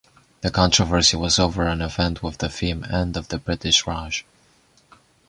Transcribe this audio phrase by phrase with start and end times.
[0.41, 4.25] The controversy was over an event with the theme "End of the British Raj".